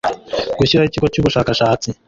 [0.57, 1.87] Gushyiraho Ikigo cy Ubushakashatsi